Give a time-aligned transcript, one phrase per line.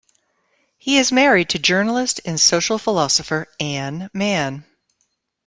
[0.79, 4.65] He is married to journalist and social philosopher Anne Manne.